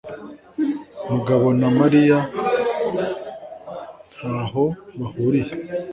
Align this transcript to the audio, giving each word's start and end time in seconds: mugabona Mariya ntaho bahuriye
mugabona 1.11 1.65
Mariya 1.79 2.19
ntaho 4.17 4.65
bahuriye 4.99 5.53